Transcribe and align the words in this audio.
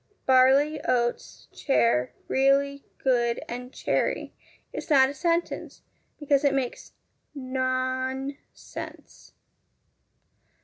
'Barley 0.25 0.81
oats 0.83 1.47
chair 1.53 2.11
really 2.27 2.83
good 2.97 3.39
and 3.47 3.71
cherry' 3.71 4.33
is 4.73 4.89
not 4.89 5.09
a 5.11 5.13
sentence, 5.13 5.83
because 6.17 6.43
it 6.43 6.55
makes 6.55 6.93
no(n)sense. 7.35 9.33